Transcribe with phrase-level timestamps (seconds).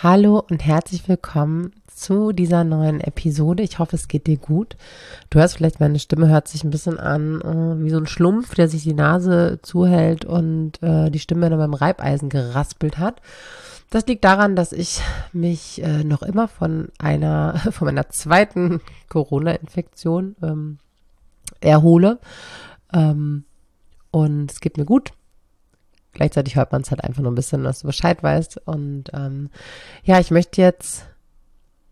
[0.00, 3.64] Hallo und herzlich willkommen zu dieser neuen Episode.
[3.64, 4.76] Ich hoffe, es geht dir gut.
[5.28, 8.54] Du hörst vielleicht, meine Stimme hört sich ein bisschen an äh, wie so ein Schlumpf,
[8.54, 13.20] der sich die Nase zuhält und äh, die Stimme dann beim Reibeisen geraspelt hat.
[13.90, 15.00] Das liegt daran, dass ich
[15.32, 20.78] mich äh, noch immer von einer, von meiner zweiten Corona-Infektion ähm,
[21.60, 22.20] erhole.
[22.92, 23.42] Ähm,
[24.12, 25.10] und es geht mir gut.
[26.12, 28.66] Gleichzeitig hört man es halt einfach nur ein bisschen, dass du Bescheid weißt.
[28.66, 29.50] Und ähm,
[30.04, 31.06] ja, ich möchte jetzt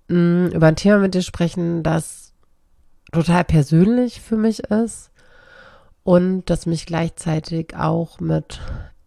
[0.08, 2.32] mh, mm, über ein Thema mit dir sprechen, das
[3.12, 5.10] total persönlich für mich ist
[6.02, 8.60] und das mich gleichzeitig auch mit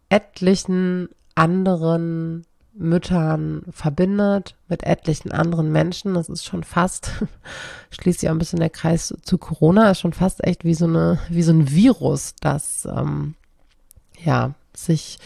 [0.08, 6.14] etlichen anderen Müttern verbindet, mit etlichen anderen Menschen.
[6.14, 7.10] Das ist schon fast,
[7.90, 10.86] schließt sich auch ein bisschen der Kreis zu Corona, ist schon fast echt wie so
[10.86, 13.34] eine, wie so ein Virus, das ähm,
[14.22, 15.18] ja sich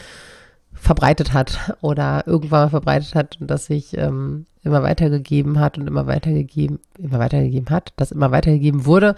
[0.73, 6.07] verbreitet hat oder irgendwann verbreitet hat und das sich ähm, immer weitergegeben hat und immer
[6.07, 9.15] weitergegeben, immer weitergegeben hat, das immer weitergegeben wurde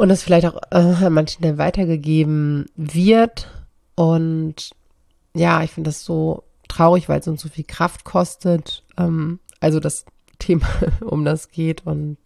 [0.00, 3.48] und das vielleicht auch äh, an manchen Stellen weitergegeben wird.
[3.96, 4.70] Und
[5.34, 8.82] ja, ich finde das so traurig, weil es uns so viel Kraft kostet.
[8.96, 10.06] Ähm, also das
[10.38, 10.66] Thema,
[11.02, 12.16] um das geht und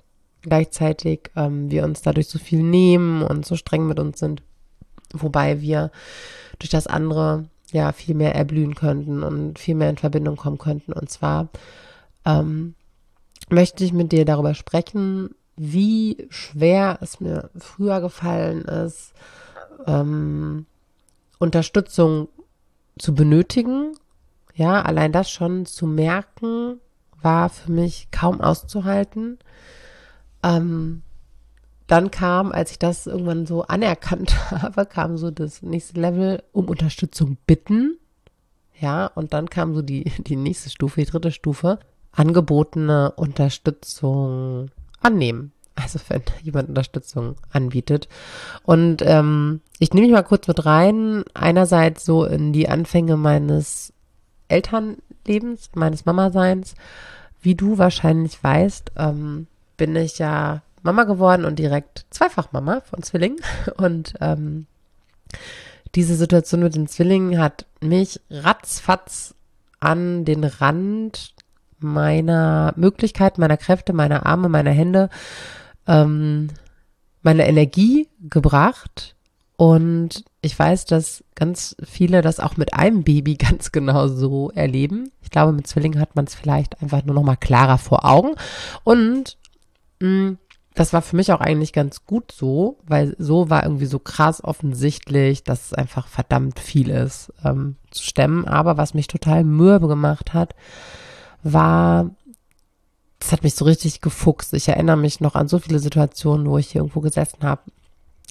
[0.42, 4.42] gleichzeitig ähm, wir uns dadurch so viel nehmen und so streng mit uns sind,
[5.12, 5.90] wobei wir
[6.58, 10.92] durch das andere ja viel mehr erblühen könnten und viel mehr in Verbindung kommen könnten.
[10.92, 11.48] Und zwar
[12.24, 12.74] ähm,
[13.50, 19.12] möchte ich mit dir darüber sprechen, wie schwer es mir früher gefallen ist,
[19.86, 20.66] ähm,
[21.38, 22.28] Unterstützung
[22.98, 23.96] zu benötigen.
[24.54, 26.80] Ja, allein das schon zu merken,
[27.22, 29.38] war für mich kaum auszuhalten.
[30.42, 31.02] Ähm,
[31.86, 36.68] dann kam, als ich das irgendwann so anerkannt habe, kam so das nächste Level um
[36.68, 37.98] Unterstützung bitten.
[38.80, 41.78] Ja, und dann kam so die, die nächste Stufe, die dritte Stufe,
[42.12, 45.52] angebotene Unterstützung annehmen.
[45.76, 48.08] Also wenn jemand Unterstützung anbietet.
[48.62, 51.24] Und ähm, ich nehme mich mal kurz mit rein.
[51.34, 53.92] Einerseits so in die Anfänge meines
[54.46, 56.74] Elternlebens, meines Mama-Seins.
[57.40, 63.02] Wie du wahrscheinlich weißt, ähm, bin ich ja Mama geworden und direkt zweifach Mama von
[63.02, 63.40] Zwillingen.
[63.76, 64.66] Und ähm,
[65.94, 69.34] diese Situation mit den Zwillingen hat mich ratzfatz
[69.80, 71.34] an den Rand
[71.78, 75.08] meiner Möglichkeiten, meiner Kräfte, meiner Arme, meiner Hände,
[75.86, 76.48] ähm,
[77.22, 79.16] meiner Energie gebracht.
[79.56, 85.10] Und ich weiß, dass ganz viele das auch mit einem Baby ganz genau so erleben.
[85.22, 88.34] Ich glaube, mit Zwillingen hat man es vielleicht einfach nur noch mal klarer vor Augen.
[88.82, 89.38] Und
[90.00, 90.38] mh, mm,
[90.74, 94.42] das war für mich auch eigentlich ganz gut so, weil so war irgendwie so krass
[94.42, 98.46] offensichtlich, dass es einfach verdammt viel ist ähm, zu stemmen.
[98.46, 100.56] Aber was mich total mürbe gemacht hat,
[101.44, 102.10] war,
[103.20, 104.52] das hat mich so richtig gefuchst.
[104.52, 107.62] Ich erinnere mich noch an so viele Situationen, wo ich hier irgendwo gesessen habe,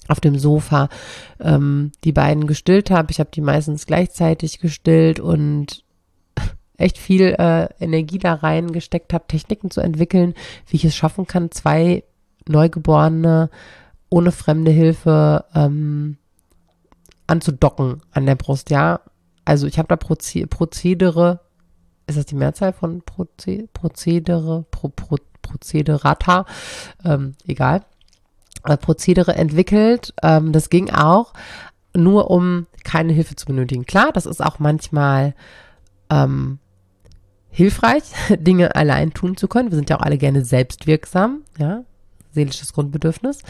[0.08, 0.90] auf dem Sofa,
[1.40, 3.10] ähm, die beiden gestillt habe.
[3.10, 5.82] Ich habe die meistens gleichzeitig gestillt und
[6.76, 10.34] echt viel äh, Energie da reingesteckt habe, Techniken zu entwickeln,
[10.68, 12.04] wie ich es schaffen kann, zwei
[12.48, 13.50] Neugeborene
[14.14, 16.18] ohne fremde Hilfe ähm,
[17.26, 19.00] anzudocken an der Brust, ja.
[19.44, 21.40] Also ich habe da Proze Prozedere,
[22.06, 26.46] ist das die Mehrzahl von Proze Prozedere, Pro Pro Prozederata,
[27.04, 27.82] ähm, egal,
[28.64, 30.14] äh, Prozedere entwickelt.
[30.22, 31.34] Ähm, das ging auch
[31.94, 33.84] nur um keine Hilfe zu benötigen.
[33.84, 35.34] Klar, das ist auch manchmal
[36.08, 36.58] ähm,
[37.50, 38.04] hilfreich,
[38.38, 39.70] Dinge allein tun zu können.
[39.70, 41.84] Wir sind ja auch alle gerne selbstwirksam, ja
[42.34, 43.42] seelisches Grundbedürfnis.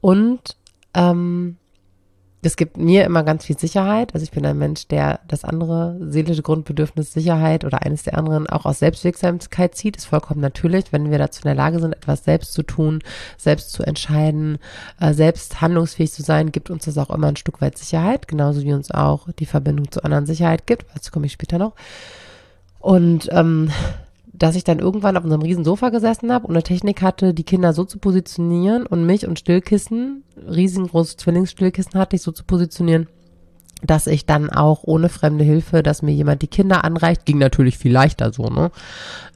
[0.00, 0.56] Und
[0.94, 1.56] ähm,
[2.46, 4.14] es gibt mir immer ganz viel Sicherheit.
[4.14, 8.48] Also ich bin ein Mensch, der das andere seelische Grundbedürfnis Sicherheit oder eines der anderen
[8.48, 9.96] auch aus Selbstwirksamkeit zieht.
[9.96, 13.00] Ist vollkommen natürlich, wenn wir dazu in der Lage sind, etwas selbst zu tun,
[13.36, 14.58] selbst zu entscheiden,
[15.00, 18.28] äh, selbst handlungsfähig zu sein, gibt uns das auch immer ein Stück weit Sicherheit.
[18.28, 20.86] Genauso wie uns auch die Verbindung zu anderen Sicherheit gibt.
[20.94, 21.74] Dazu komme ich später noch.
[22.78, 23.70] Und ähm,
[24.38, 27.44] dass ich dann irgendwann auf unserem riesen Sofa gesessen habe und eine Technik hatte, die
[27.44, 33.08] Kinder so zu positionieren und mich und Stillkissen, riesengroßes Zwillingsstillkissen hatte ich so zu positionieren,
[33.82, 37.78] dass ich dann auch ohne fremde Hilfe, dass mir jemand die Kinder anreicht, ging natürlich
[37.78, 38.70] viel leichter so, ne?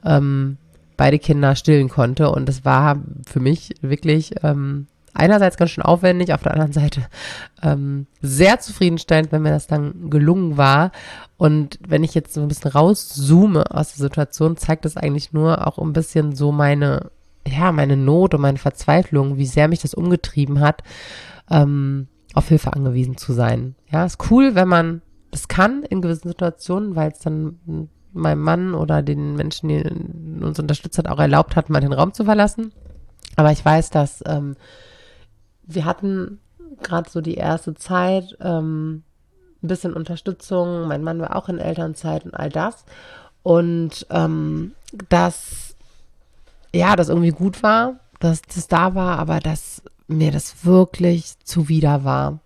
[0.03, 0.57] Ähm,
[0.97, 6.33] beide Kinder stillen konnte und das war für mich wirklich ähm, einerseits ganz schön aufwendig,
[6.33, 7.01] auf der anderen Seite
[7.61, 10.91] ähm, sehr zufriedenstellend, wenn mir das dann gelungen war.
[11.37, 15.67] Und wenn ich jetzt so ein bisschen rauszoome aus der Situation, zeigt das eigentlich nur
[15.67, 17.11] auch ein bisschen so meine,
[17.47, 20.83] ja, meine Not und meine Verzweiflung, wie sehr mich das umgetrieben hat,
[21.49, 23.75] ähm, auf Hilfe angewiesen zu sein.
[23.91, 28.73] Ja, ist cool, wenn man das kann in gewissen Situationen, weil es dann meinem Mann
[28.73, 29.83] oder den Menschen, die
[30.43, 32.73] uns unterstützt hat, auch erlaubt hat, mal den Raum zu verlassen.
[33.37, 34.55] Aber ich weiß, dass ähm,
[35.75, 36.39] wir hatten
[36.81, 39.03] gerade so die erste Zeit ähm,
[39.63, 40.87] ein bisschen Unterstützung.
[40.87, 42.85] Mein Mann war auch in Elternzeit und all das.
[43.43, 44.73] Und ähm,
[45.09, 45.75] dass,
[46.73, 52.03] ja, das irgendwie gut war, dass das da war, aber dass mir das wirklich zuwider
[52.03, 52.39] war.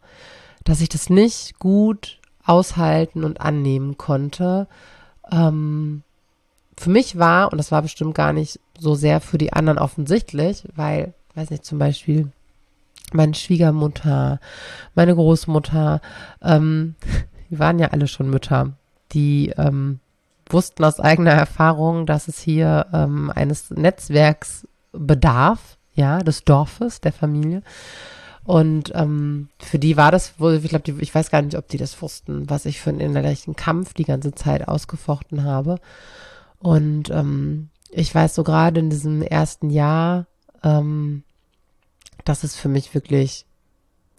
[0.64, 4.68] Dass ich das nicht gut aushalten und annehmen konnte.
[5.32, 6.04] Ähm,
[6.78, 10.64] für mich war, und das war bestimmt gar nicht so sehr für die anderen offensichtlich,
[10.76, 12.32] weil, weiß nicht, zum Beispiel
[13.14, 14.40] meine Schwiegermutter,
[14.94, 16.02] meine Großmutter,
[16.42, 16.96] ähm,
[17.50, 18.74] die waren ja alle schon Mütter,
[19.12, 20.00] die ähm,
[20.50, 27.14] wussten aus eigener Erfahrung, dass es hier ähm, eines Netzwerks bedarf, ja, des Dorfes, der
[27.14, 27.62] Familie.
[28.44, 31.78] Und ähm, für die war das wohl, ich glaube, ich weiß gar nicht, ob die
[31.78, 35.80] das wussten, was ich für einen innerlichen Kampf die ganze Zeit ausgefochten habe.
[36.60, 40.28] Und ähm, ich weiß so gerade in diesem ersten Jahr,
[40.64, 41.24] ähm,
[42.26, 43.46] dass es für mich wirklich,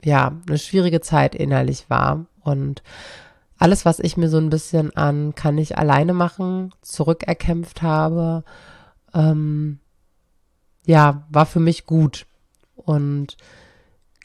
[0.05, 2.26] ja, eine schwierige Zeit innerlich war.
[2.41, 2.82] Und
[3.58, 8.44] alles, was ich mir so ein bisschen an kann ich alleine machen, zurückerkämpft habe,
[9.14, 9.79] ähm,
[10.87, 12.26] ja, war für mich gut.
[12.75, 13.37] Und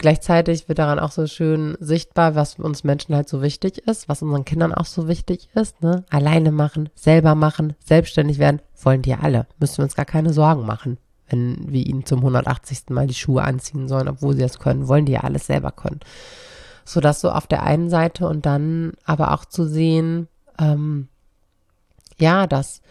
[0.02, 4.20] Gleichzeitig wird daran auch so schön sichtbar, was uns Menschen halt so wichtig ist, was
[4.20, 5.80] unseren Kindern auch so wichtig ist.
[5.80, 6.04] Ne?
[6.10, 9.46] Alleine machen, selber machen, selbstständig werden, wollen die alle.
[9.60, 10.98] Müssen wir uns gar keine Sorgen machen,
[11.32, 12.90] wenn wir ihnen zum 180.
[12.90, 16.00] Mal die Schuhe anziehen sollen, obwohl sie es können, wollen die ja alles selber können.
[16.84, 21.08] So dass so auf der einen Seite und dann aber auch zu sehen, ähm,
[22.18, 22.82] ja, dass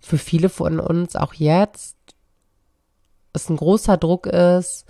[0.00, 1.96] für viele von uns auch jetzt
[3.32, 4.86] es ein großer Druck ist,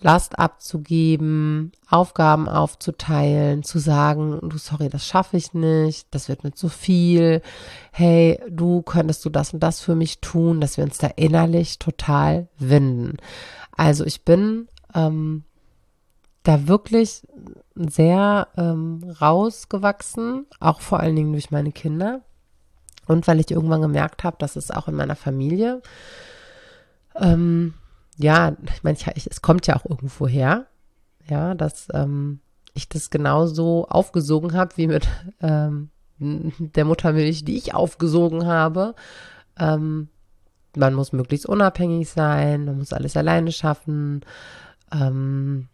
[0.00, 6.52] Last abzugeben, Aufgaben aufzuteilen, zu sagen, du, sorry, das schaffe ich nicht, das wird mir
[6.52, 7.40] zu viel.
[7.92, 11.78] Hey, du könntest du das und das für mich tun, dass wir uns da innerlich
[11.78, 13.16] total winden.
[13.72, 15.44] Also ich bin ähm,
[16.42, 17.26] da wirklich
[17.74, 22.20] sehr ähm, rausgewachsen, auch vor allen Dingen durch meine Kinder.
[23.06, 25.80] Und weil ich irgendwann gemerkt habe, dass es auch in meiner Familie
[27.14, 27.74] ähm,
[28.16, 30.66] ja, ich meine, es kommt ja auch irgendwo her,
[31.28, 32.40] ja, dass ähm,
[32.74, 35.08] ich das genauso aufgesogen habe wie mit
[35.40, 38.94] ähm, der Muttermilch, die ich aufgesogen habe.
[39.58, 40.08] Ähm,
[40.76, 44.24] man muss möglichst unabhängig sein, man muss alles alleine schaffen.
[44.92, 45.68] Ähm,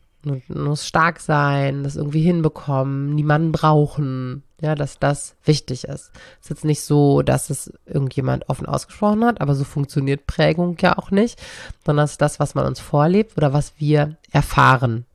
[0.48, 6.12] muss stark sein, das irgendwie hinbekommen, niemanden brauchen, ja, dass das wichtig ist.
[6.40, 10.76] Es ist jetzt nicht so, dass es irgendjemand offen ausgesprochen hat, aber so funktioniert Prägung
[10.80, 11.40] ja auch nicht,
[11.84, 15.06] sondern es ist das, was man uns vorlebt oder was wir erfahren,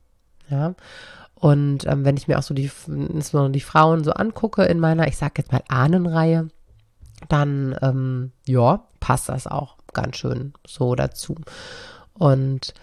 [0.50, 0.74] ja.
[1.34, 5.06] Und ähm, wenn ich mir auch so die, insbesondere die Frauen so angucke in meiner,
[5.06, 6.48] ich sag jetzt mal Ahnenreihe,
[7.28, 11.36] dann, ähm, ja, passt das auch ganz schön so dazu.
[12.14, 12.74] Und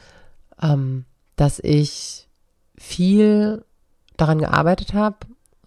[0.62, 1.04] ähm,
[1.36, 2.28] dass ich
[2.78, 3.64] viel
[4.18, 5.18] daran gearbeitet habe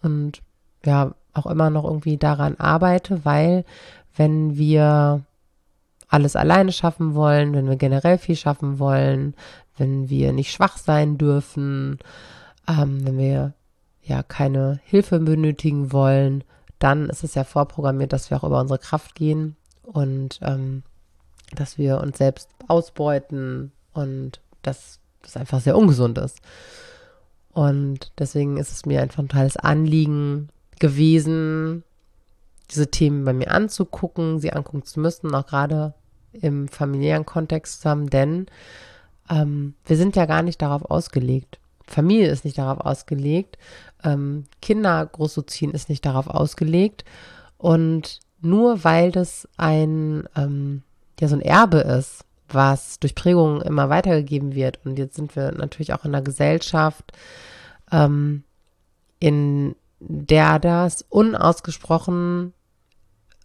[0.01, 0.41] und
[0.85, 3.65] ja, auch immer noch irgendwie daran arbeite, weil
[4.15, 5.23] wenn wir
[6.07, 9.35] alles alleine schaffen wollen, wenn wir generell viel schaffen wollen,
[9.77, 11.99] wenn wir nicht schwach sein dürfen,
[12.67, 13.53] ähm, wenn wir
[14.01, 16.43] ja keine Hilfe benötigen wollen,
[16.79, 20.83] dann ist es ja vorprogrammiert, dass wir auch über unsere Kraft gehen und ähm,
[21.55, 26.39] dass wir uns selbst ausbeuten und das das einfach sehr ungesund ist.
[27.51, 30.49] Und deswegen ist es mir einfach ein totales Anliegen
[30.79, 31.83] gewesen,
[32.71, 35.93] diese Themen bei mir anzugucken, sie angucken zu müssen, auch gerade
[36.31, 38.45] im familiären Kontext zusammen, denn
[39.29, 41.59] ähm, wir sind ja gar nicht darauf ausgelegt.
[41.87, 43.57] Familie ist nicht darauf ausgelegt,
[44.03, 47.03] ähm, Kinder großzuziehen ist nicht darauf ausgelegt.
[47.57, 50.83] Und nur weil das ein, ähm,
[51.19, 54.79] ja, so ein Erbe ist, was durch Prägungen immer weitergegeben wird.
[54.85, 57.11] Und jetzt sind wir natürlich auch in einer Gesellschaft,
[57.91, 58.43] ähm,
[59.19, 62.53] in der das unausgesprochen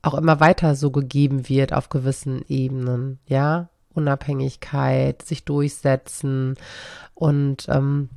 [0.03, 6.57] auch immer weiter so gegeben wird auf gewissen Ebenen, ja, Unabhängigkeit, sich durchsetzen
[7.15, 8.11] und ähm,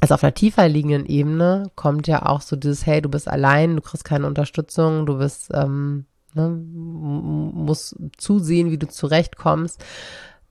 [0.00, 3.76] also auf einer tiefer liegenden Ebene kommt ja auch so dieses, hey, du bist allein,
[3.76, 9.84] du kriegst keine Unterstützung, du bist ähm, ne, musst zusehen, wie du zurechtkommst.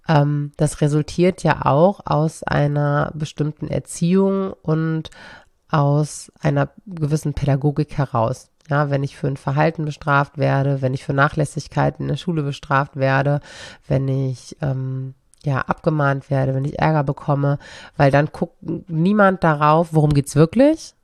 [0.07, 5.09] Ähm, das resultiert ja auch aus einer bestimmten Erziehung und
[5.69, 8.49] aus einer gewissen Pädagogik heraus.
[8.69, 12.41] Ja, wenn ich für ein Verhalten bestraft werde, wenn ich für Nachlässigkeit in der Schule
[12.41, 13.39] bestraft werde,
[13.87, 15.13] wenn ich ähm,
[15.43, 17.59] ja abgemahnt werde, wenn ich Ärger bekomme,
[17.95, 18.57] weil dann guckt
[18.89, 20.95] niemand darauf, worum geht's wirklich,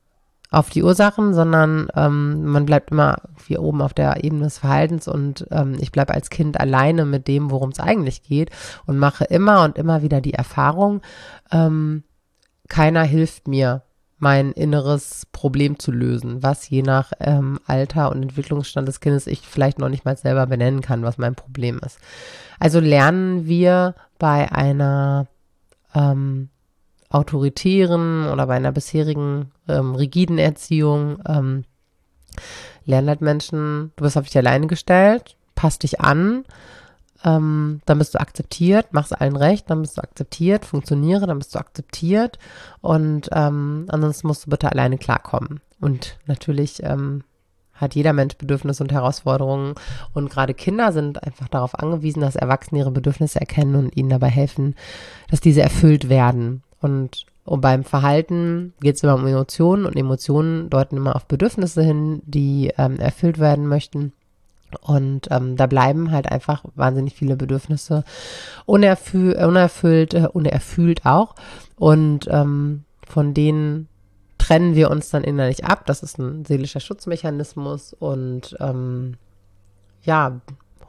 [0.51, 5.07] auf die Ursachen, sondern ähm, man bleibt immer wie oben auf der Ebene des Verhaltens
[5.07, 8.51] und ähm, ich bleibe als Kind alleine mit dem, worum es eigentlich geht
[8.85, 11.01] und mache immer und immer wieder die Erfahrung,
[11.51, 12.03] ähm,
[12.67, 13.83] keiner hilft mir,
[14.21, 19.47] mein inneres Problem zu lösen, was je nach ähm, Alter und Entwicklungsstand des Kindes ich
[19.47, 21.97] vielleicht noch nicht mal selber benennen kann, was mein Problem ist.
[22.59, 25.25] Also lernen wir bei einer
[25.95, 26.50] ähm,
[27.11, 31.65] autoritären oder bei einer bisherigen ähm, rigiden Erziehung ähm,
[32.85, 36.45] lernen halt Menschen, du bist auf dich alleine gestellt, passt dich an,
[37.23, 41.53] ähm, dann bist du akzeptiert, machst allen recht, dann bist du akzeptiert, funktioniere, dann bist
[41.53, 42.39] du akzeptiert
[42.81, 45.61] und ähm, ansonsten musst du bitte alleine klarkommen.
[45.79, 47.23] Und natürlich ähm,
[47.73, 49.75] hat jeder Mensch Bedürfnisse und Herausforderungen
[50.13, 54.29] und gerade Kinder sind einfach darauf angewiesen, dass Erwachsene ihre Bedürfnisse erkennen und ihnen dabei
[54.29, 54.75] helfen,
[55.29, 56.63] dass diese erfüllt werden.
[56.81, 61.81] Und, und beim Verhalten geht es immer um Emotionen und Emotionen deuten immer auf Bedürfnisse
[61.81, 64.13] hin, die ähm, erfüllt werden möchten.
[64.79, 68.03] Und ähm, da bleiben halt einfach wahnsinnig viele Bedürfnisse
[68.65, 71.35] unerfü unerfüllt, äh, unerfüllt auch.
[71.75, 73.89] Und ähm, von denen
[74.37, 75.85] trennen wir uns dann innerlich ab.
[75.85, 79.17] Das ist ein seelischer Schutzmechanismus und ähm,
[80.03, 80.39] ja,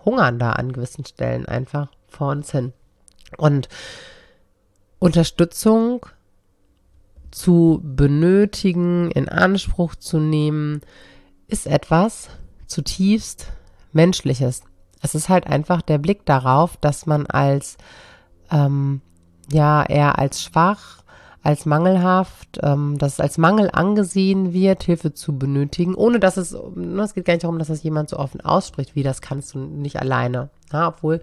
[0.04, 2.72] hungern da an gewissen Stellen einfach vor uns hin.
[3.36, 3.68] Und
[5.02, 6.06] Unterstützung
[7.32, 10.80] zu benötigen, in Anspruch zu nehmen,
[11.48, 12.28] ist etwas
[12.68, 13.48] zutiefst
[13.92, 14.62] Menschliches.
[15.00, 17.78] Es ist halt einfach der Blick darauf, dass man als,
[18.52, 19.00] ähm,
[19.50, 21.02] ja, eher als schwach,
[21.42, 26.56] als mangelhaft, ähm, dass es als Mangel angesehen wird, Hilfe zu benötigen, ohne dass es,
[26.76, 29.54] ne, es geht gar nicht darum, dass das jemand so offen ausspricht, wie das kannst
[29.54, 30.50] du nicht alleine.
[30.72, 31.20] Ja, obwohl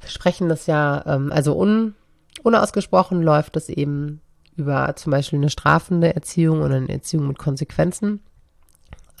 [0.00, 1.96] wir sprechen das ja, ähm, also un,
[2.46, 4.20] Unausgesprochen läuft es eben
[4.54, 8.20] über zum Beispiel eine strafende Erziehung oder eine Erziehung mit Konsequenzen.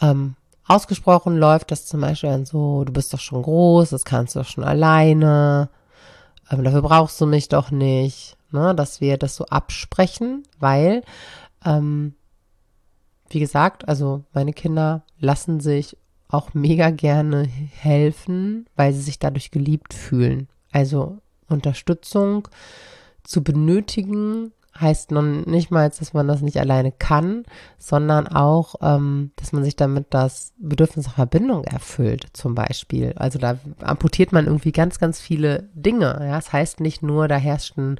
[0.00, 4.36] Ähm, ausgesprochen läuft das zum Beispiel dann so, du bist doch schon groß, das kannst
[4.36, 5.70] du doch schon alleine,
[6.52, 11.02] ähm, dafür brauchst du mich doch nicht, ne, dass wir das so absprechen, weil,
[11.64, 12.14] ähm,
[13.30, 19.50] wie gesagt, also meine Kinder lassen sich auch mega gerne helfen, weil sie sich dadurch
[19.50, 20.46] geliebt fühlen.
[20.70, 21.18] Also
[21.48, 22.46] Unterstützung
[23.26, 27.44] zu benötigen, heißt nun nicht mal, dass man das nicht alleine kann,
[27.78, 33.14] sondern auch, ähm, dass man sich damit das Bedürfnis nach Verbindung erfüllt, zum Beispiel.
[33.16, 36.18] Also da amputiert man irgendwie ganz, ganz viele Dinge.
[36.20, 37.98] Ja, das heißt nicht nur, da herrscht ein,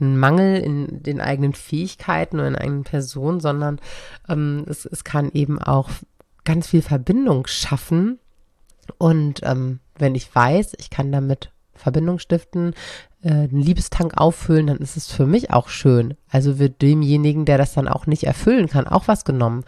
[0.00, 3.80] ein Mangel in den eigenen Fähigkeiten oder in eigenen Personen, sondern
[4.28, 5.90] ähm, es, es kann eben auch
[6.44, 8.18] ganz viel Verbindung schaffen.
[8.98, 12.74] Und ähm, wenn ich weiß, ich kann damit Verbindung stiften,
[13.22, 16.14] äh, einen Liebestank auffüllen, dann ist es für mich auch schön.
[16.30, 19.64] Also wird demjenigen, der das dann auch nicht erfüllen kann, auch was genommen.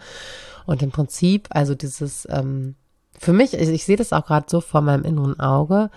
[0.65, 2.75] Und im Prinzip, also dieses, ähm,
[3.17, 5.89] für mich, ich, ich sehe das auch gerade so vor meinem inneren Auge,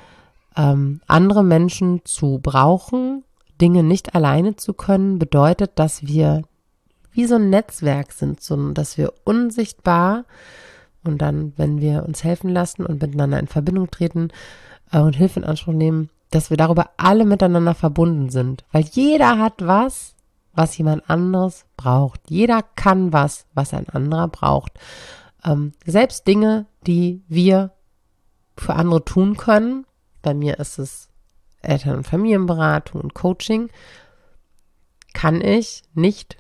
[0.57, 3.25] ähm, andere Menschen zu brauchen,
[3.61, 6.43] Dinge nicht alleine zu können, bedeutet, dass wir
[7.13, 10.25] wie so ein Netzwerk sind, so, dass wir unsichtbar
[11.05, 14.29] und dann, wenn wir uns helfen lassen und miteinander in Verbindung treten
[15.01, 18.65] und Hilfe in Anspruch nehmen, dass wir darüber alle miteinander verbunden sind.
[18.73, 20.15] Weil jeder hat was,
[20.55, 22.21] was jemand anderes braucht.
[22.29, 24.73] Jeder kann was, was ein anderer braucht.
[25.45, 27.73] Ähm, selbst Dinge, die wir
[28.57, 29.87] für andere tun können.
[30.21, 31.09] Bei mir ist es
[31.63, 33.71] Eltern- und Familienberatung und Coaching.
[35.15, 36.37] Kann ich nicht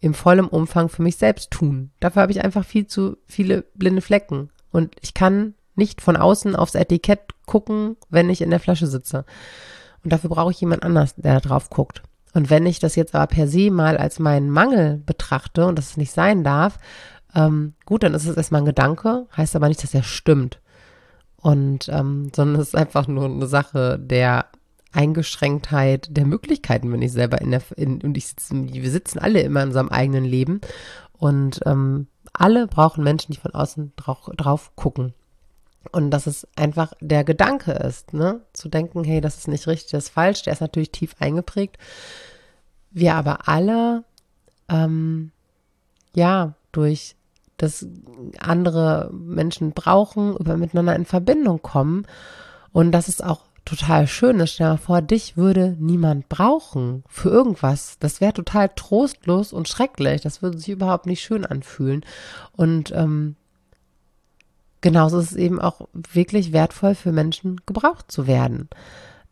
[0.00, 1.90] im vollen Umfang für mich selbst tun.
[2.00, 4.50] Dafür habe ich einfach viel zu viele blinde Flecken.
[4.70, 9.24] Und ich kann nicht von außen aufs Etikett gucken, wenn ich in der Flasche sitze.
[10.02, 12.02] Und dafür brauche ich jemand anders, der da drauf guckt.
[12.34, 15.90] Und wenn ich das jetzt aber per se mal als meinen Mangel betrachte und das
[15.90, 16.78] es nicht sein darf,
[17.34, 20.60] ähm, gut, dann ist es erstmal ein Gedanke, heißt aber nicht, dass er stimmt.
[21.36, 24.46] Und, ähm, sondern es ist einfach nur eine Sache der
[24.92, 29.40] Eingeschränktheit der Möglichkeiten, wenn ich selber in der, in, und ich sitzen, wir sitzen alle
[29.40, 30.60] immer in unserem eigenen Leben
[31.12, 35.14] und ähm, alle brauchen Menschen, die von außen drauf, drauf gucken.
[35.92, 38.40] Und dass es einfach der Gedanke ist, ne?
[38.52, 41.78] Zu denken, hey, das ist nicht richtig, das ist falsch, der ist natürlich tief eingeprägt.
[42.90, 44.04] Wir aber alle,
[44.68, 45.30] ähm,
[46.14, 47.16] ja, durch
[47.56, 47.86] das
[48.38, 52.06] andere Menschen brauchen, über miteinander in Verbindung kommen.
[52.72, 54.52] Und das ist auch total schön ist.
[54.52, 57.96] Stell dir mal vor, dich würde niemand brauchen für irgendwas.
[58.00, 60.22] Das wäre total trostlos und schrecklich.
[60.22, 62.04] Das würde sich überhaupt nicht schön anfühlen.
[62.52, 63.36] Und ähm,
[64.84, 68.68] genauso ist es eben auch wirklich wertvoll für Menschen gebraucht zu werden.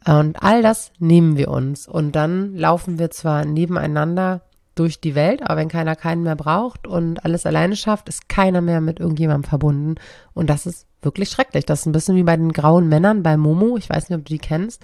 [0.07, 1.87] Und all das nehmen wir uns.
[1.87, 4.41] Und dann laufen wir zwar nebeneinander
[4.75, 8.63] durch die Welt, aber wenn keiner keinen mehr braucht und alles alleine schafft, ist keiner
[8.63, 9.97] mehr mit irgendjemandem verbunden.
[10.33, 11.67] Und das ist wirklich schrecklich.
[11.67, 13.77] Das ist ein bisschen wie bei den grauen Männern bei Momo.
[13.77, 14.83] Ich weiß nicht, ob du die kennst.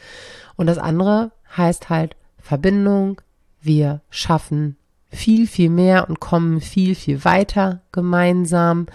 [0.57, 3.23] Und das andere heißt halt Verbindung.
[3.63, 4.77] Wir schaffen
[5.09, 8.87] viel, viel mehr und kommen viel, viel weiter gemeinsam.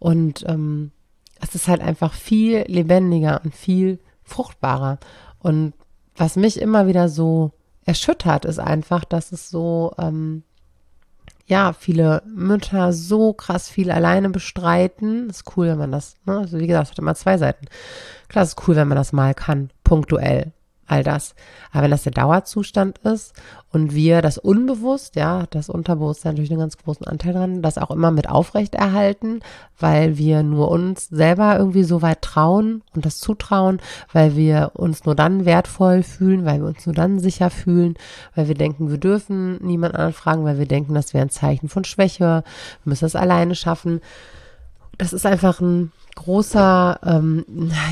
[0.00, 0.90] Und ähm,
[1.40, 4.98] es ist halt einfach viel lebendiger und viel fruchtbarer.
[5.38, 5.74] Und
[6.16, 7.52] was mich immer wieder so
[7.84, 10.42] erschüttert, ist einfach, dass es so, ähm,
[11.46, 15.30] ja, viele Mütter so krass viel alleine bestreiten.
[15.30, 16.38] Ist cool, wenn man das, ne?
[16.38, 17.66] Also wie gesagt, es hat immer zwei Seiten.
[18.28, 20.52] Klar, ist cool, wenn man das mal kann, punktuell
[20.86, 21.34] all das.
[21.72, 23.34] Aber wenn das der Dauerzustand ist
[23.70, 27.90] und wir das unbewusst, ja, das Unterbewusstsein natürlich einen ganz großen Anteil dran, das auch
[27.90, 29.40] immer mit aufrechterhalten,
[29.78, 33.80] weil wir nur uns selber irgendwie so weit trauen und das zutrauen,
[34.12, 37.94] weil wir uns nur dann wertvoll fühlen, weil wir uns nur dann sicher fühlen,
[38.34, 41.68] weil wir denken, wir dürfen niemand anderen fragen, weil wir denken, das wäre ein Zeichen
[41.68, 42.44] von Schwäche,
[42.84, 44.00] wir müssen das alleine schaffen.
[44.98, 47.44] Das ist einfach ein großer, ähm,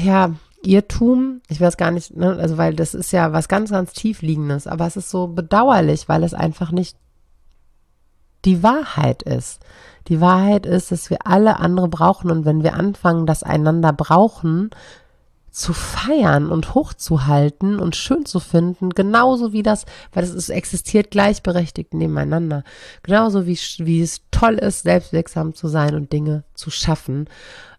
[0.03, 0.31] ja,
[0.67, 1.41] Irrtum.
[1.49, 4.87] Ich weiß gar nicht, ne, also weil das ist ja was ganz, ganz tiefliegendes, aber
[4.87, 6.97] es ist so bedauerlich, weil es einfach nicht
[8.45, 9.61] die Wahrheit ist.
[10.09, 14.71] Die Wahrheit ist, dass wir alle andere brauchen und wenn wir anfangen, das einander brauchen,
[15.55, 21.95] zu feiern und hochzuhalten und schön zu finden, genauso wie das, weil es existiert gleichberechtigt
[21.95, 22.65] nebeneinander.
[23.05, 27.29] Genauso wie, wie es toll ist, selbstwirksam zu sein und Dinge zu schaffen,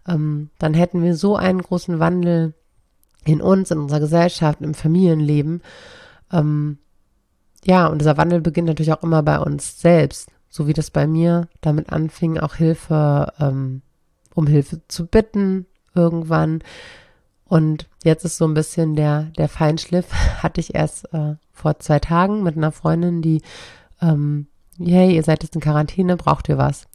[0.08, 2.54] ähm, dann hätten wir so einen großen Wandel
[3.26, 5.62] in uns, in unserer Gesellschaft, im Familienleben.
[6.32, 6.78] Ähm,
[7.64, 11.06] ja, und dieser Wandel beginnt natürlich auch immer bei uns selbst, so wie das bei
[11.06, 13.82] mir damit anfing, auch Hilfe, ähm,
[14.34, 16.62] um Hilfe zu bitten irgendwann.
[17.48, 21.98] Und jetzt ist so ein bisschen der, der Feinschliff, hatte ich erst äh, vor zwei
[21.98, 23.42] Tagen mit einer Freundin, die,
[24.00, 24.46] ähm,
[24.78, 26.86] hey, ihr seid jetzt in Quarantäne, braucht ihr was?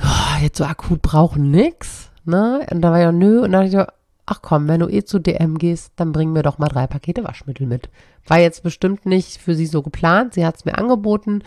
[0.00, 2.66] Ja, jetzt so akut brauchen nix, ne?
[2.70, 5.18] Und da war ja nö, und dann dachte ich, ach komm, wenn du eh zu
[5.18, 7.90] DM gehst, dann bring mir doch mal drei Pakete Waschmittel mit.
[8.26, 10.34] War jetzt bestimmt nicht für sie so geplant.
[10.34, 11.42] Sie hat es mir angeboten.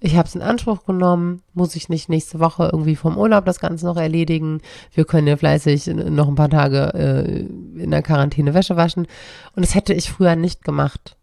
[0.00, 1.42] Ich habe es in Anspruch genommen.
[1.52, 4.62] Muss ich nicht nächste Woche irgendwie vom Urlaub das Ganze noch erledigen.
[4.94, 7.40] Wir können ja fleißig noch ein paar Tage äh,
[7.82, 9.06] in der Quarantäne Wäsche waschen.
[9.54, 11.16] Und das hätte ich früher nicht gemacht.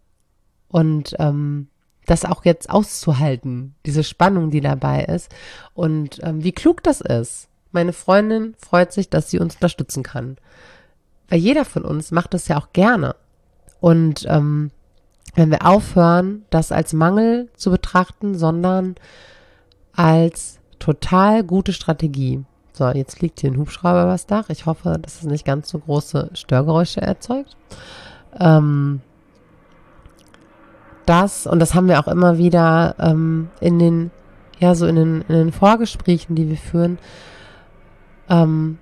[0.67, 1.69] Und ähm,
[2.05, 5.31] das auch jetzt auszuhalten, diese Spannung, die dabei ist.
[5.73, 7.47] Und ähm, wie klug das ist.
[7.71, 10.37] Meine Freundin freut sich, dass sie uns unterstützen kann.
[11.29, 13.15] Weil jeder von uns macht das ja auch gerne.
[13.79, 14.71] Und ähm,
[15.35, 18.95] wenn wir aufhören, das als Mangel zu betrachten, sondern
[19.93, 22.43] als total gute Strategie.
[22.73, 24.49] So, jetzt fliegt hier ein Hubschrauber übers Dach.
[24.49, 27.57] Ich hoffe, dass es nicht ganz so große Störgeräusche erzeugt.
[28.39, 29.01] Ähm,
[31.05, 34.11] das, und das haben wir auch immer wieder ähm, in den,
[34.59, 36.99] ja, so in den, in den Vorgesprächen, die wir führen,
[38.29, 38.77] ähm,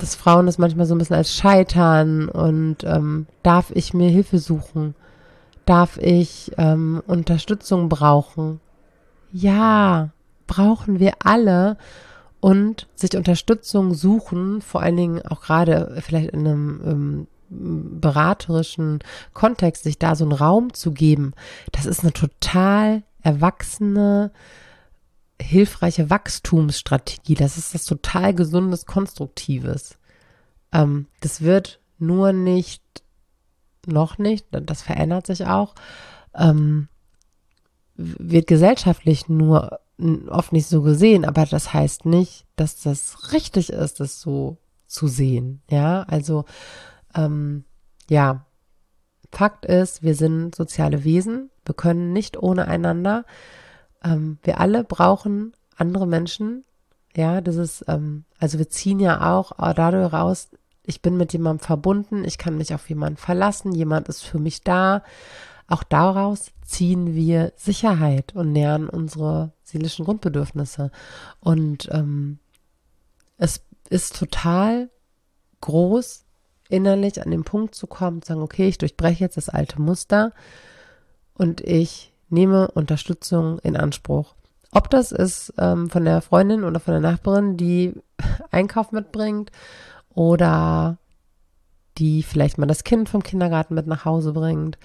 [0.00, 4.38] dass Frauen das manchmal so ein bisschen als Scheitern und ähm, darf ich mir Hilfe
[4.38, 4.94] suchen?
[5.66, 8.60] Darf ich ähm, Unterstützung brauchen?
[9.32, 10.10] Ja,
[10.46, 11.76] brauchen wir alle
[12.40, 17.26] und sich Unterstützung suchen, vor allen Dingen auch gerade vielleicht in einem ähm,
[18.00, 19.00] beraterischen
[19.34, 21.34] Kontext, sich da so einen Raum zu geben,
[21.72, 24.30] das ist eine total erwachsene,
[25.40, 27.34] hilfreiche Wachstumsstrategie.
[27.34, 29.98] Das ist das total gesundes, konstruktives.
[30.72, 32.82] Ähm, das wird nur nicht,
[33.86, 35.74] noch nicht, das verändert sich auch,
[36.34, 36.88] ähm,
[37.94, 39.80] wird gesellschaftlich nur
[40.28, 45.08] oft nicht so gesehen, aber das heißt nicht, dass das richtig ist, das so zu
[45.08, 45.60] sehen.
[45.70, 46.46] Ja, also
[47.14, 47.64] ähm,
[48.08, 48.46] ja,
[49.32, 53.24] Fakt ist, wir sind soziale Wesen, wir können nicht ohne einander
[54.04, 56.64] ähm, wir alle brauchen andere Menschen.
[57.16, 60.48] Ja, das ist, ähm, also wir ziehen ja auch dadurch raus,
[60.84, 64.62] ich bin mit jemandem verbunden, ich kann mich auf jemanden verlassen, jemand ist für mich
[64.62, 65.02] da.
[65.68, 70.90] Auch daraus ziehen wir Sicherheit und nähern unsere seelischen Grundbedürfnisse.
[71.38, 72.38] Und ähm,
[73.36, 74.90] es ist total
[75.60, 76.24] groß,
[76.68, 80.32] innerlich an den Punkt zu kommen, zu sagen, okay, ich durchbreche jetzt das alte Muster
[81.34, 84.34] und ich nehme Unterstützung in Anspruch.
[84.72, 87.94] Ob das ist ähm, von der Freundin oder von der Nachbarin, die
[88.50, 89.50] Einkauf mitbringt
[90.14, 90.98] oder
[91.98, 94.78] die vielleicht mal das Kind vom Kindergarten mit nach Hause bringt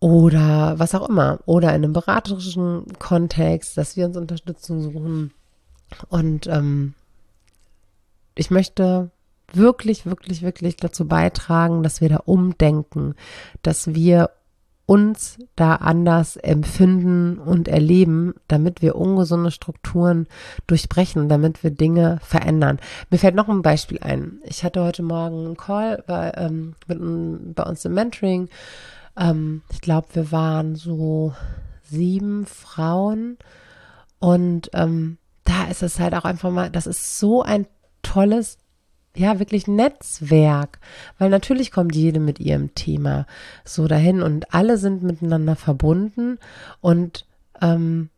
[0.00, 1.40] oder was auch immer.
[1.46, 5.32] Oder in einem beraterischen Kontext, dass wir uns Unterstützung suchen.
[6.08, 6.94] Und ähm,
[8.34, 9.10] ich möchte
[9.52, 13.14] wirklich, wirklich, wirklich dazu beitragen, dass wir da umdenken,
[13.62, 14.30] dass wir
[14.88, 20.26] uns da anders empfinden und erleben, damit wir ungesunde Strukturen
[20.66, 22.78] durchbrechen, damit wir Dinge verändern.
[23.10, 24.40] Mir fällt noch ein Beispiel ein.
[24.44, 28.48] Ich hatte heute Morgen einen Call bei, ähm, mit, bei uns im Mentoring.
[29.14, 31.34] Ähm, ich glaube, wir waren so
[31.82, 33.36] sieben Frauen
[34.20, 37.66] und ähm, da ist es halt auch einfach mal, das ist so ein
[38.00, 38.56] tolles
[39.18, 40.78] ja, wirklich Netzwerk,
[41.18, 43.26] weil natürlich kommt jede mit ihrem Thema
[43.64, 46.38] so dahin und alle sind miteinander verbunden
[46.80, 47.26] und
[47.60, 48.10] ähm,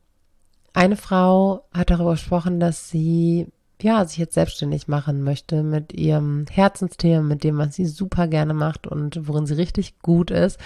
[0.73, 3.49] eine Frau hat darüber gesprochen, dass sie
[3.83, 8.55] ja sich jetzt selbstständig machen möchte mit ihrem Herzensthema, mit dem, was sie super gerne
[8.55, 10.59] macht und worin sie richtig gut ist.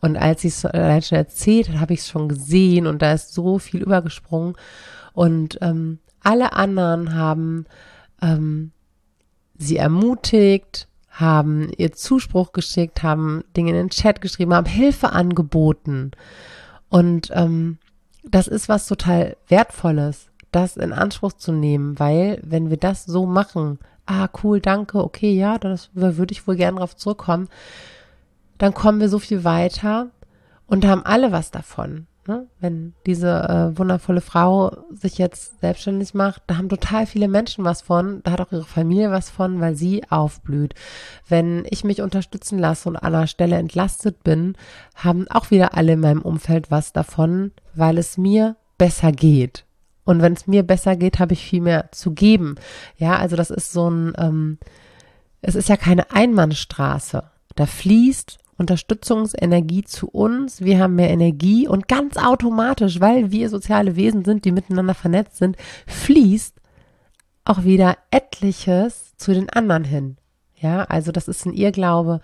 [0.00, 3.12] Und als sie es allein schon erzählt hat, habe ich es schon gesehen und da
[3.12, 4.54] ist so viel übergesprungen.
[5.12, 7.66] Und ähm, alle anderen haben
[8.22, 8.72] ähm,
[9.62, 16.12] sie ermutigt, haben ihr Zuspruch geschickt, haben Dinge in den Chat geschrieben, haben Hilfe angeboten.
[16.88, 17.78] Und ähm,
[18.24, 23.26] das ist was total Wertvolles, das in Anspruch zu nehmen, weil wenn wir das so
[23.26, 27.48] machen, ah cool, danke, okay, ja, das würde ich wohl gerne darauf zurückkommen,
[28.58, 30.10] dann kommen wir so viel weiter
[30.66, 32.06] und haben alle was davon.
[32.28, 32.46] Ne?
[32.60, 37.82] Wenn diese äh, wundervolle Frau sich jetzt selbstständig macht, da haben total viele Menschen was
[37.82, 40.74] von, da hat auch ihre Familie was von, weil sie aufblüht.
[41.28, 44.56] Wenn ich mich unterstützen lasse und an einer Stelle entlastet bin,
[44.94, 49.64] haben auch wieder alle in meinem Umfeld was davon, weil es mir besser geht.
[50.04, 52.54] Und wenn es mir besser geht, habe ich viel mehr zu geben.
[52.98, 54.58] Ja, also das ist so ein, ähm,
[55.40, 57.24] es ist ja keine Einbahnstraße.
[57.56, 63.96] Da fließt Unterstützungsenergie zu uns, wir haben mehr Energie und ganz automatisch, weil wir soziale
[63.96, 65.56] Wesen sind, die miteinander vernetzt sind,
[65.88, 66.54] fließt
[67.44, 70.16] auch wieder etliches zu den anderen hin.
[70.54, 72.20] Ja, also das ist ein Irrglaube,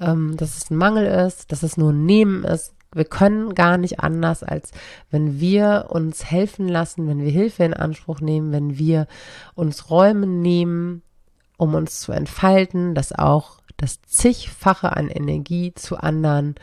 [0.00, 2.72] ähm, dass es ein Mangel ist, dass es nur ein Nehmen ist.
[2.94, 4.70] Wir können gar nicht anders, als
[5.10, 9.06] wenn wir uns helfen lassen, wenn wir Hilfe in Anspruch nehmen, wenn wir
[9.54, 11.02] uns Räume nehmen,
[11.58, 16.54] um uns zu entfalten, dass auch das zigfache an Energie zu anderen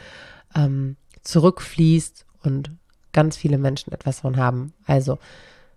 [0.56, 2.72] ähm, zurückfließt und
[3.12, 4.74] ganz viele Menschen etwas von haben.
[4.86, 5.20] Also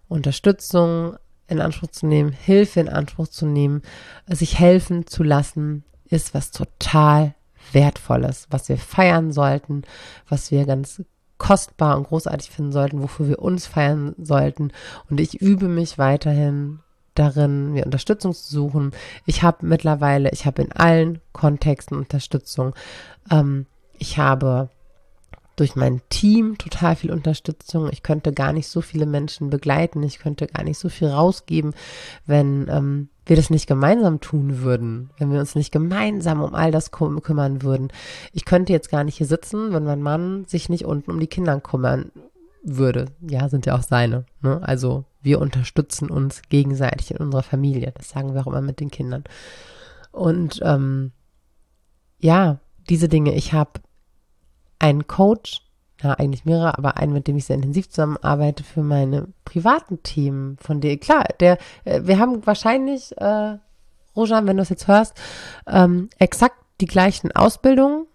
[0.08, 1.16] Unterstützung
[1.48, 3.82] in Anspruch zu nehmen, Hilfe in Anspruch zu nehmen,
[4.26, 7.34] sich helfen zu lassen, ist was total
[7.72, 9.82] Wertvolles, was wir feiern sollten,
[10.28, 11.02] was wir ganz
[11.38, 14.72] kostbar und großartig finden sollten, wofür wir uns feiern sollten.
[15.10, 16.80] Und ich übe mich weiterhin
[17.18, 18.92] darin, mir Unterstützung zu suchen.
[19.24, 22.74] Ich habe mittlerweile, ich habe in allen Kontexten Unterstützung.
[23.30, 23.66] Ähm,
[23.98, 24.70] ich habe
[25.56, 27.88] durch mein Team total viel Unterstützung.
[27.90, 30.02] Ich könnte gar nicht so viele Menschen begleiten.
[30.02, 31.74] Ich könnte gar nicht so viel rausgeben,
[32.26, 36.70] wenn ähm, wir das nicht gemeinsam tun würden, wenn wir uns nicht gemeinsam um all
[36.70, 37.88] das küm kümmern würden.
[38.32, 41.26] Ich könnte jetzt gar nicht hier sitzen, wenn mein Mann sich nicht unten um die
[41.26, 42.12] Kinder kümmern
[42.66, 43.06] würde.
[43.20, 44.26] Ja, sind ja auch seine.
[44.42, 44.60] Ne?
[44.62, 47.92] Also wir unterstützen uns gegenseitig in unserer Familie.
[47.96, 49.24] Das sagen wir auch immer mit den Kindern.
[50.10, 51.12] Und ähm,
[52.18, 53.34] ja, diese Dinge.
[53.34, 53.80] Ich habe
[54.78, 55.62] einen Coach,
[56.02, 60.56] ja, eigentlich mehrere, aber einen, mit dem ich sehr intensiv zusammenarbeite für meine privaten Themen,
[60.60, 63.58] von der, klar, der, äh, wir haben wahrscheinlich, äh,
[64.14, 65.14] Rojan, wenn du es jetzt hörst,
[65.66, 68.06] ähm, exakt die gleichen Ausbildungen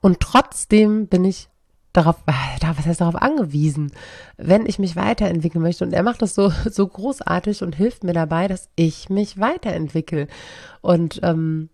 [0.00, 1.49] und trotzdem bin ich
[1.92, 3.92] darauf, äh, was heißt darauf angewiesen,
[4.36, 5.84] wenn ich mich weiterentwickeln möchte.
[5.84, 10.28] Und er macht das so, so großartig und hilft mir dabei, dass ich mich weiterentwickle.
[10.80, 11.68] Und ähm,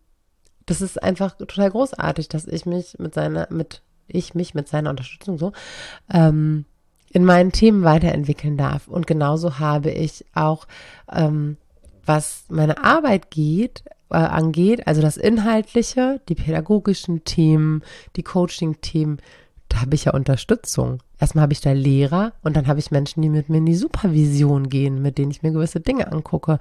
[0.65, 4.91] das ist einfach total großartig, dass ich mich mit seiner, mit, ich mich mit seiner
[4.91, 5.53] Unterstützung so,
[6.13, 6.65] ähm,
[7.13, 8.89] in meinen Themen weiterentwickeln darf.
[8.89, 10.67] Und genauso habe ich auch,
[11.11, 11.57] ähm,
[12.05, 17.83] was meine Arbeit geht, äh, angeht, also das Inhaltliche, die pädagogischen Themen,
[18.17, 19.21] die Coaching-Themen,
[19.77, 21.03] da habe ich ja Unterstützung.
[21.21, 23.75] Erstmal habe ich da Lehrer und dann habe ich Menschen, die mit mir in die
[23.75, 26.59] Supervision gehen, mit denen ich mir gewisse Dinge angucke.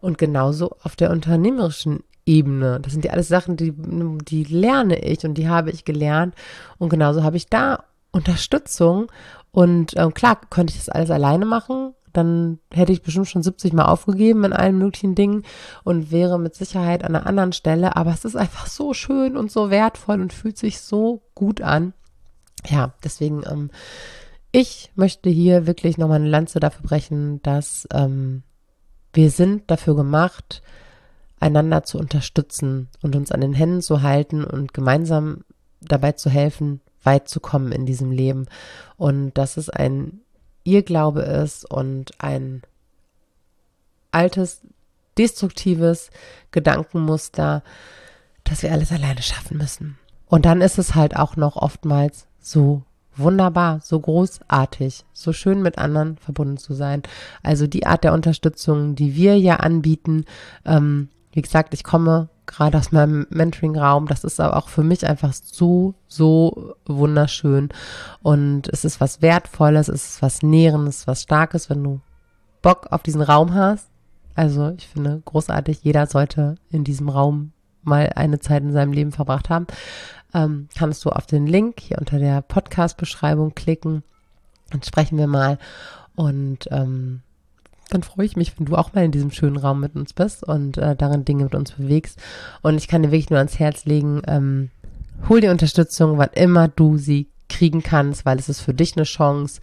[0.00, 2.80] Und genauso auf der unternehmerischen Ebene.
[2.80, 6.34] Das sind ja alles Sachen, die, die lerne ich und die habe ich gelernt.
[6.78, 9.06] Und genauso habe ich da Unterstützung.
[9.52, 11.94] Und ähm, klar, könnte ich das alles alleine machen.
[12.12, 15.44] Dann hätte ich bestimmt schon 70 Mal aufgegeben in allen möglichen Dingen
[15.84, 17.94] und wäre mit Sicherheit an einer anderen Stelle.
[17.94, 21.94] Aber es ist einfach so schön und so wertvoll und fühlt sich so gut an
[22.66, 23.70] ja, deswegen, ähm,
[24.52, 28.42] ich möchte hier wirklich nochmal eine Lanze dafür brechen, dass ähm,
[29.12, 30.62] wir sind dafür gemacht,
[31.40, 35.44] einander zu unterstützen und uns an den Händen zu halten und gemeinsam
[35.80, 38.46] dabei zu helfen, weit zu kommen in diesem Leben.
[38.96, 40.20] Und dass es ein
[40.64, 42.62] Irrglaube ist und ein
[44.10, 44.62] altes,
[45.16, 46.10] destruktives
[46.50, 47.62] Gedankenmuster,
[48.44, 49.98] dass wir alles alleine schaffen müssen.
[50.26, 52.82] Und dann ist es halt auch noch oftmals so
[53.16, 57.02] wunderbar, so großartig, so schön mit anderen verbunden zu sein.
[57.42, 60.24] Also die Art der Unterstützung, die wir ja anbieten,
[60.64, 64.06] ähm, wie gesagt, ich komme gerade aus meinem Mentoring-Raum.
[64.06, 67.68] Das ist aber auch für mich einfach so, so wunderschön.
[68.22, 72.00] Und es ist was Wertvolles, es ist was Nährendes, was Starkes, wenn du
[72.62, 73.88] Bock auf diesen Raum hast.
[74.34, 79.12] Also ich finde großartig, jeder sollte in diesem Raum mal eine Zeit in seinem Leben
[79.12, 79.66] verbracht haben
[80.34, 84.02] ähm, kannst du auf den Link hier unter der Podcast-Beschreibung klicken.
[84.70, 85.58] Dann sprechen wir mal
[86.14, 87.20] und ähm,
[87.90, 90.44] dann freue ich mich, wenn du auch mal in diesem schönen Raum mit uns bist
[90.44, 92.18] und äh, darin Dinge mit uns bewegst.
[92.60, 94.70] Und ich kann dir wirklich nur ans Herz legen, ähm,
[95.28, 99.04] hol dir Unterstützung, wann immer du sie kriegen kannst, weil es ist für dich eine
[99.04, 99.60] Chance,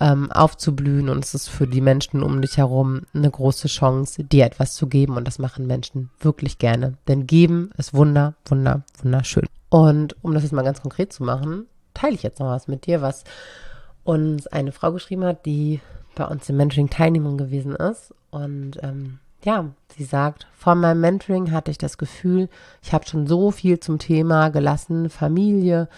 [0.00, 4.44] ähm, aufzublühen und es ist für die Menschen um dich herum eine große Chance, dir
[4.44, 6.94] etwas zu geben und das machen Menschen wirklich gerne.
[7.08, 9.46] Denn geben ist wunder, wunder, wunderschön.
[9.68, 12.86] Und um das jetzt mal ganz konkret zu machen, teile ich jetzt noch was mit
[12.86, 13.24] dir, was
[14.04, 15.80] uns eine Frau geschrieben hat, die
[16.14, 18.14] bei uns im Mentoring Teilnehmerin gewesen ist.
[18.30, 22.48] Und ähm, ja, sie sagt, vor meinem Mentoring hatte ich das Gefühl,
[22.82, 25.88] ich habe schon so viel zum Thema gelassen, Familie,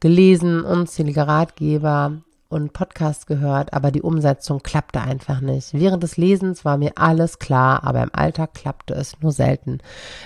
[0.00, 2.18] gelesen, unzählige Ratgeber,
[2.54, 5.74] und Podcast gehört, aber die Umsetzung klappte einfach nicht.
[5.74, 9.78] Während des Lesens war mir alles klar, aber im Alltag klappte es nur selten.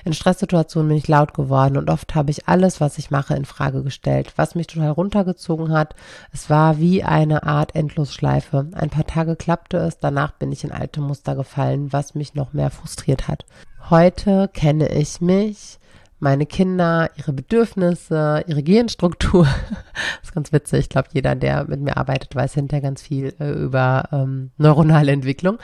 [0.05, 3.47] In Stresssituationen bin ich laut geworden und oft habe ich alles, was ich mache, in
[3.47, 5.95] Frage gestellt, was mich total runtergezogen hat.
[6.33, 8.69] Es war wie eine Art Endlosschleife.
[8.73, 12.53] Ein paar Tage klappte es, danach bin ich in alte Muster gefallen, was mich noch
[12.53, 13.47] mehr frustriert hat.
[13.89, 15.79] Heute kenne ich mich,
[16.21, 19.45] meine Kinder, ihre Bedürfnisse, ihre Genstruktur.
[19.45, 20.81] das ist ganz witzig.
[20.81, 25.13] Ich glaube, jeder, der mit mir arbeitet, weiß hinterher ganz viel äh, über ähm, neuronale
[25.13, 25.59] Entwicklung.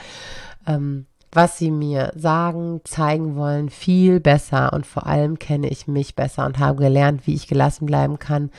[0.67, 6.15] Ähm, was sie mir sagen, zeigen wollen, viel besser und vor allem kenne ich mich
[6.15, 8.51] besser und habe gelernt, wie ich gelassen bleiben kann,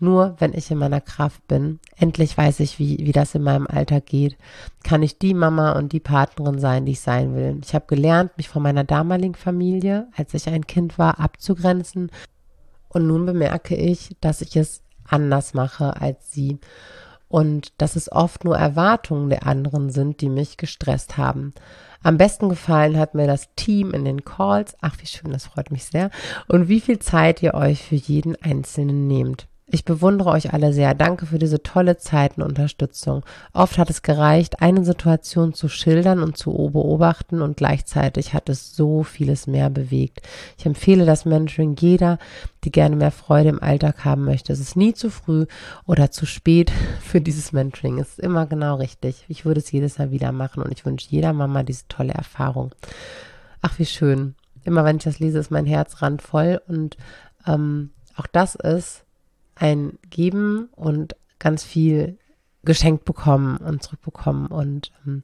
[0.00, 3.66] nur wenn ich in meiner Kraft bin, endlich weiß ich, wie, wie das in meinem
[3.66, 4.36] Alltag geht,
[4.84, 7.58] kann ich die Mama und die Partnerin sein, die ich sein will.
[7.64, 12.10] Ich habe gelernt, mich von meiner damaligen Familie, als ich ein Kind war, abzugrenzen.
[12.88, 16.58] Und nun bemerke ich, dass ich es anders mache als sie.
[17.28, 21.52] Und dass es oft nur Erwartungen der anderen sind, die mich gestresst haben.
[22.02, 24.76] Am besten gefallen hat mir das Team in den Calls.
[24.80, 26.10] Ach, wie schön, das freut mich sehr.
[26.46, 29.48] Und wie viel Zeit ihr euch für jeden Einzelnen nehmt.
[29.70, 30.94] Ich bewundere euch alle sehr.
[30.94, 33.22] Danke für diese tolle Zeit und Unterstützung.
[33.52, 38.74] Oft hat es gereicht, eine Situation zu schildern und zu beobachten und gleichzeitig hat es
[38.74, 40.22] so vieles mehr bewegt.
[40.56, 42.18] Ich empfehle das Mentoring jeder,
[42.64, 44.54] die gerne mehr Freude im Alltag haben möchte.
[44.54, 45.44] Es ist nie zu früh
[45.84, 47.98] oder zu spät für dieses Mentoring.
[47.98, 49.26] Es ist immer genau richtig.
[49.28, 52.74] Ich würde es jedes Mal wieder machen und ich wünsche jeder Mama diese tolle Erfahrung.
[53.60, 54.34] Ach, wie schön.
[54.64, 56.96] Immer wenn ich das lese, ist mein Herz randvoll und
[57.46, 59.04] ähm, auch das ist
[59.58, 62.18] ein Geben und ganz viel
[62.64, 64.46] geschenkt bekommen und zurückbekommen.
[64.46, 65.22] Und ähm,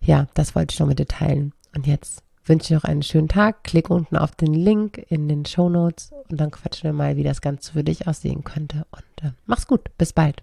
[0.00, 1.52] ja, das wollte ich noch mit dir teilen.
[1.74, 3.64] Und jetzt wünsche ich noch einen schönen Tag.
[3.64, 7.22] Klick unten auf den Link in den Show Notes und dann quatschen wir mal, wie
[7.22, 8.86] das Ganze für dich aussehen könnte.
[8.90, 9.88] Und äh, mach's gut.
[9.96, 10.42] Bis bald.